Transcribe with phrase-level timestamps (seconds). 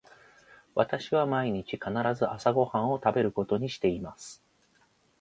[0.73, 4.41] 私は毎日必ず朝ご飯を食べることにしています。